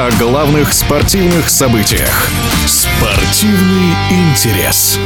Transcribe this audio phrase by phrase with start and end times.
[0.00, 2.30] о главных спортивных событиях.
[2.66, 4.98] Спортивный интерес.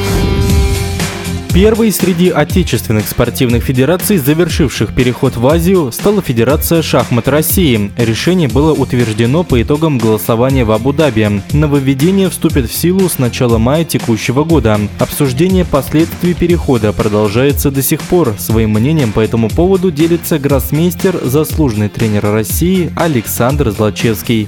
[1.52, 7.90] Первой среди отечественных спортивных федераций, завершивших переход в Азию, стала Федерация шахмат России.
[7.96, 11.42] Решение было утверждено по итогам голосования в Абу-Даби.
[11.52, 14.78] Нововведение вступит в силу с начала мая текущего года.
[15.00, 18.36] Обсуждение последствий перехода продолжается до сих пор.
[18.38, 24.46] Своим мнением по этому поводу делится гроссмейстер, заслуженный тренер России Александр Злачевский.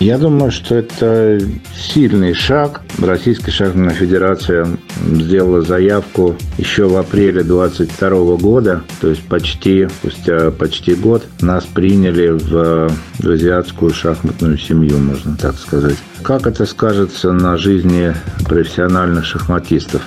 [0.00, 1.40] Я думаю, что это
[1.74, 2.82] сильный шаг.
[2.98, 4.66] Российская шахматная федерация
[5.02, 12.28] сделала заявку еще в апреле 2022 года, то есть почти, спустя почти год, нас приняли
[12.28, 15.96] в, в азиатскую шахматную семью, можно так сказать.
[16.24, 18.14] Как это скажется на жизни
[18.48, 20.00] профессиональных шахматистов?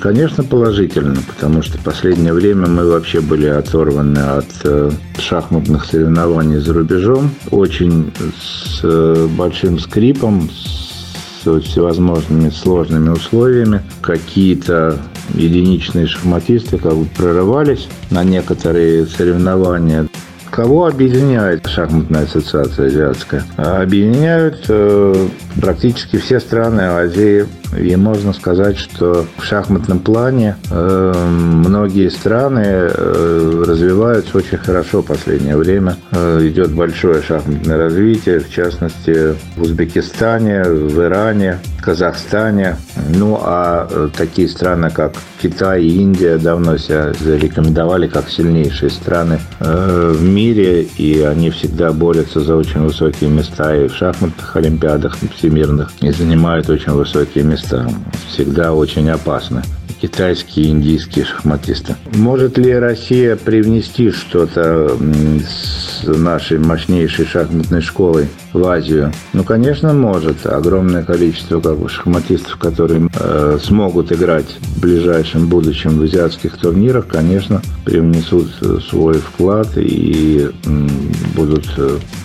[0.00, 6.58] Конечно, положительно, потому что в последнее время мы вообще были оторваны от э, шахматных соревнований
[6.58, 7.32] за рубежом.
[7.50, 13.82] Очень с э, большим скрипом, с всевозможными сложными условиями.
[14.02, 15.00] Какие-то
[15.34, 20.06] единичные шахматисты как бы прорывались на некоторые соревнования.
[20.50, 23.44] Кого объединяет шахматная ассоциация азиатская?
[23.56, 25.28] Объединяют э,
[25.60, 33.64] практически все страны Азии и можно сказать, что в шахматном плане э, многие страны э,
[33.66, 35.96] развиваются очень хорошо в последнее время.
[36.10, 42.76] Э, идет большое шахматное развитие, в частности в Узбекистане, в Иране, Казахстане.
[43.08, 49.40] Ну а э, такие страны, как Китай и Индия давно себя зарекомендовали как сильнейшие страны
[49.60, 55.16] э, в мире, и они всегда борются за очень высокие места и в шахматных олимпиадах
[55.36, 57.88] всемирных, и занимают очень высокие места места
[58.28, 59.62] всегда очень опасны.
[60.00, 61.94] Китайские индийские шахматисты.
[62.14, 64.96] Может ли Россия привнести что-то
[65.46, 69.12] с нашей мощнейшей шахматной школой в Азию?
[69.32, 70.46] Ну, конечно, может.
[70.46, 77.06] Огромное количество как бы, шахматистов, которые э, смогут играть в ближайшем будущем в азиатских турнирах,
[77.06, 78.48] конечно, привнесут
[78.88, 80.70] свой вклад и э,
[81.34, 81.66] будут,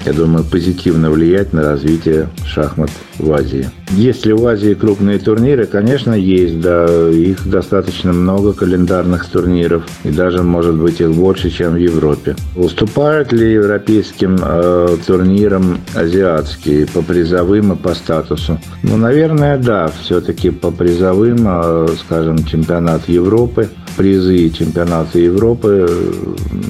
[0.05, 3.69] я думаю, позитивно влиять на развитие шахмат в Азии.
[3.91, 5.65] Есть ли в Азии крупные турниры?
[5.67, 6.85] Конечно, есть, да.
[7.09, 9.83] Их достаточно много календарных турниров.
[10.03, 12.35] И даже, может быть, их больше, чем в Европе.
[12.55, 18.59] Уступают ли европейским э, турнирам азиатские по призовым и по статусу?
[18.83, 19.91] Ну, наверное, да.
[20.01, 26.13] Все-таки по призовым, э, скажем, чемпионат Европы, призы чемпионата Европы э,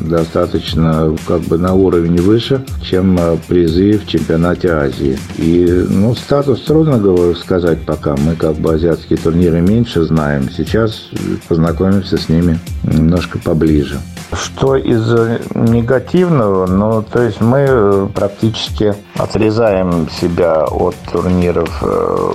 [0.01, 5.17] достаточно как бы на уровень выше, чем э, призы в чемпионате Азии.
[5.37, 8.15] И, ну, статус трудно сказать пока.
[8.15, 10.49] Мы как бы азиатские турниры меньше знаем.
[10.55, 11.09] Сейчас
[11.47, 13.99] познакомимся с ними немножко поближе.
[14.33, 15.09] Что из
[15.53, 16.65] негативного?
[16.65, 22.33] Ну, то есть мы э, практически отрезаем себя от турниров э,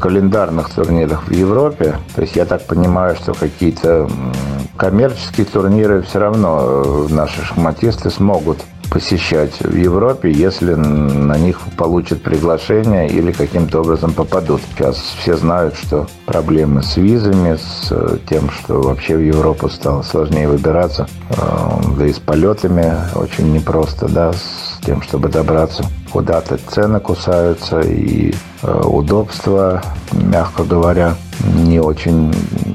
[0.00, 1.96] календарных турнирах в Европе.
[2.14, 4.08] То есть я так понимаю, что какие-то
[4.76, 8.58] коммерческие турниры все равно э, наши шахматисты смогут
[8.92, 14.60] посещать в Европе, если на них получат приглашение или каким-то образом попадут.
[14.74, 20.02] Сейчас все знают, что проблемы с визами, с э, тем, что вообще в Европу стало
[20.02, 21.34] сложнее выбираться, э,
[21.98, 26.58] да и с полетами очень непросто, да, с тем, чтобы добраться куда-то.
[26.58, 29.82] Цены кусаются и э, удобства,
[30.12, 31.14] мягко говоря,
[31.54, 32.32] не очень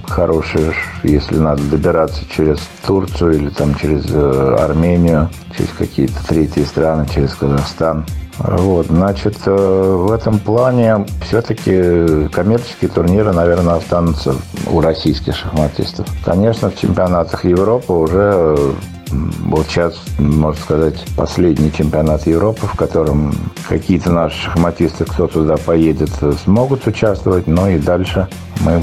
[0.08, 7.08] хорошие, если надо добираться через Турцию или там через э, Армению, через какие-то третьи страны,
[7.14, 8.06] через Казахстан.
[8.40, 14.36] Вот, значит, э, в этом плане все-таки коммерческие турниры, наверное, останутся
[14.70, 16.08] у российских шахматистов.
[16.24, 18.76] Конечно, в чемпионатах Европы уже
[19.12, 23.34] вот сейчас, можно сказать, последний чемпионат Европы, в котором
[23.68, 26.12] какие-то наши шахматисты, кто туда поедет,
[26.44, 28.28] смогут участвовать, но и дальше
[28.62, 28.82] мы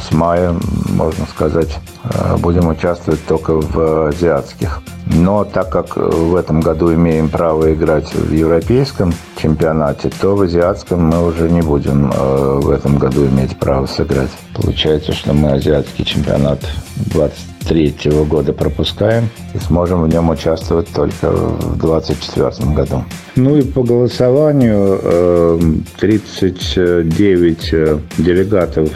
[0.00, 0.54] с мая,
[0.88, 4.80] можно сказать, э, будем участвовать только в азиатских.
[5.06, 11.04] Но так как в этом году имеем право играть в европейском чемпионате, то в азиатском
[11.04, 14.30] мы уже не будем э, в этом году иметь право сыграть.
[14.54, 16.60] Получается, что мы азиатский чемпионат
[16.96, 17.94] 23
[18.28, 23.04] года пропускаем и сможем в нем участвовать только в 2024 году.
[23.34, 28.90] Ну и по голосованию 39 э, делегатов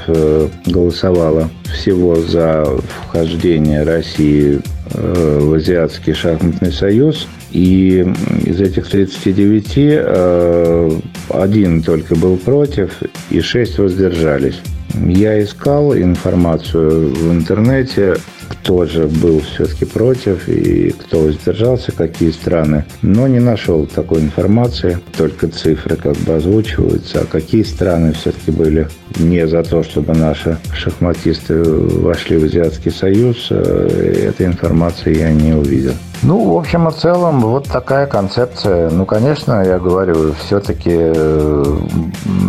[0.66, 2.64] голосовало всего за
[3.08, 7.28] вхождение России Э, в Азиатский шахматный союз.
[7.52, 8.06] И
[8.44, 10.90] из этих 39 э,
[11.30, 12.90] один только был против,
[13.30, 14.60] и шесть воздержались.
[14.94, 18.16] Я искал информацию в интернете,
[18.48, 22.84] кто же был все-таки против и кто воздержался, какие страны.
[23.02, 27.20] Но не нашел такой информации, только цифры как бы озвучиваются.
[27.20, 28.88] А какие страны все-таки были
[29.18, 35.52] не за то, чтобы наши шахматисты вошли в Азиатский Союз, э, этой информации я не
[35.52, 35.92] увидел.
[36.22, 38.90] Ну, в общем и целом, вот такая концепция.
[38.90, 41.64] Ну, конечно, я говорю, все-таки э,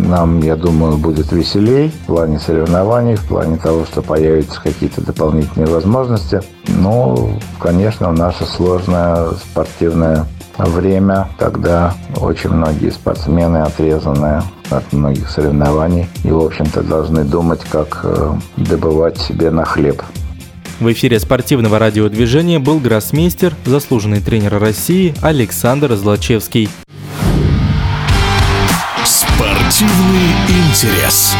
[0.06, 5.68] нам, я думаю, будет веселей в плане соревнований, в плане того, что появятся какие-то дополнительные
[5.68, 5.87] возможности.
[6.68, 7.30] Но,
[7.60, 10.26] конечно, наше сложное спортивное
[10.58, 18.00] время, когда очень многие спортсмены отрезаны от многих соревнований и, в общем-то, должны думать, как
[18.02, 20.02] э, добывать себе на хлеб.
[20.80, 26.68] В эфире спортивного радиодвижения был гроссмейстер, заслуженный тренер России Александр Злачевский.
[29.04, 31.34] Спортивный интерес.